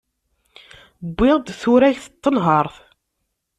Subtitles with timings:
[1.07, 2.75] Wwiɣ-d turagt n tenhert.